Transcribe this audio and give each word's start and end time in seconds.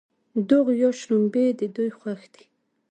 دوغ 0.49 0.67
یا 0.81 0.89
شړومبې 0.99 1.45
د 1.59 1.61
دوی 1.75 1.89
خوښ 1.97 2.21
دي. 2.33 2.45